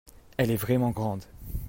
[0.37, 1.23] Elle est vraiment grande.